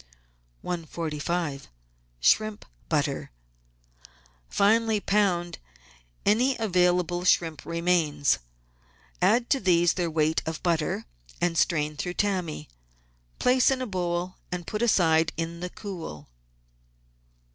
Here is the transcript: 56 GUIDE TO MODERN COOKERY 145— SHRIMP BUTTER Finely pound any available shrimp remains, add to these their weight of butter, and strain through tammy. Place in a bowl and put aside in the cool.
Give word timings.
56 0.63 0.63
GUIDE 0.63 0.63
TO 0.63 0.65
MODERN 0.65 0.87
COOKERY 0.87 1.19
145— 1.59 1.67
SHRIMP 2.21 2.65
BUTTER 2.89 3.31
Finely 4.49 4.99
pound 4.99 5.59
any 6.25 6.57
available 6.57 7.23
shrimp 7.23 7.63
remains, 7.67 8.39
add 9.21 9.47
to 9.51 9.59
these 9.59 9.93
their 9.93 10.09
weight 10.09 10.41
of 10.47 10.63
butter, 10.63 11.05
and 11.39 11.55
strain 11.55 11.95
through 11.97 12.15
tammy. 12.15 12.67
Place 13.37 13.69
in 13.69 13.79
a 13.79 13.85
bowl 13.85 14.37
and 14.51 14.65
put 14.65 14.81
aside 14.81 15.33
in 15.37 15.59
the 15.59 15.69
cool. 15.69 16.29